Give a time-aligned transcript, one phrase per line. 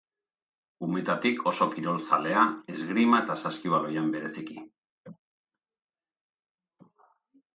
[0.85, 4.57] Umetatik oso kirol zalea, esgrima eta saskibaloian bereziki.